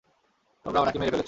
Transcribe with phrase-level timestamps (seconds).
[0.65, 1.19] তোমরা উনাকে মেরে ফেলেছ!